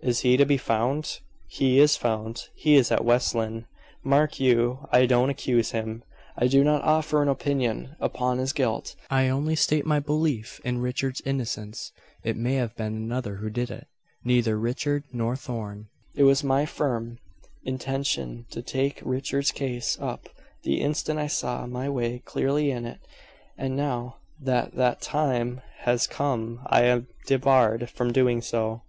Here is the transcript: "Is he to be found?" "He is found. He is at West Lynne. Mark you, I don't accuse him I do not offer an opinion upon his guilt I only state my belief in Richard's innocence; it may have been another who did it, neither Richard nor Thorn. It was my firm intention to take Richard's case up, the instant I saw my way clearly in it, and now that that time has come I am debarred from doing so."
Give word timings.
"Is 0.00 0.22
he 0.22 0.36
to 0.38 0.44
be 0.44 0.56
found?" 0.56 1.20
"He 1.46 1.78
is 1.78 1.96
found. 1.96 2.48
He 2.56 2.74
is 2.74 2.90
at 2.90 3.04
West 3.04 3.32
Lynne. 3.32 3.66
Mark 4.02 4.40
you, 4.40 4.88
I 4.90 5.06
don't 5.06 5.30
accuse 5.30 5.70
him 5.70 6.02
I 6.36 6.48
do 6.48 6.64
not 6.64 6.82
offer 6.82 7.22
an 7.22 7.28
opinion 7.28 7.94
upon 8.00 8.38
his 8.38 8.52
guilt 8.52 8.96
I 9.08 9.28
only 9.28 9.54
state 9.54 9.86
my 9.86 10.00
belief 10.00 10.60
in 10.64 10.78
Richard's 10.80 11.22
innocence; 11.24 11.92
it 12.24 12.36
may 12.36 12.54
have 12.56 12.74
been 12.74 12.96
another 12.96 13.36
who 13.36 13.50
did 13.50 13.70
it, 13.70 13.86
neither 14.24 14.58
Richard 14.58 15.04
nor 15.12 15.36
Thorn. 15.36 15.86
It 16.16 16.24
was 16.24 16.42
my 16.42 16.66
firm 16.66 17.20
intention 17.62 18.46
to 18.50 18.62
take 18.62 19.00
Richard's 19.04 19.52
case 19.52 19.96
up, 20.00 20.28
the 20.64 20.80
instant 20.80 21.20
I 21.20 21.28
saw 21.28 21.66
my 21.68 21.88
way 21.88 22.18
clearly 22.24 22.72
in 22.72 22.84
it, 22.84 22.98
and 23.56 23.76
now 23.76 24.16
that 24.40 24.74
that 24.74 25.00
time 25.00 25.60
has 25.82 26.08
come 26.08 26.62
I 26.66 26.82
am 26.82 27.06
debarred 27.28 27.90
from 27.90 28.12
doing 28.12 28.40
so." 28.42 28.82